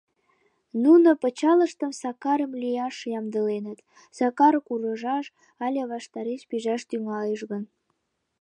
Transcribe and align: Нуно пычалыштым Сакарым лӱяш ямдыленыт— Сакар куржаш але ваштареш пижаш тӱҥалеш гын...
Нуно 0.83 1.09
пычалыштым 1.21 1.91
Сакарым 2.01 2.51
лӱяш 2.61 2.95
ямдыленыт— 3.19 3.79
Сакар 4.17 4.53
куржаш 4.67 5.25
але 5.65 5.81
ваштареш 5.91 6.41
пижаш 6.49 6.81
тӱҥалеш 6.89 7.41
гын... 7.51 7.63